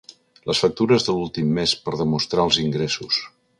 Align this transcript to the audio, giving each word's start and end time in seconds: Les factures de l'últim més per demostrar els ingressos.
Les 0.51 0.61
factures 0.63 1.05
de 1.09 1.15
l'últim 1.17 1.53
més 1.59 1.75
per 1.85 1.95
demostrar 2.01 2.49
els 2.49 2.61
ingressos. 2.67 3.25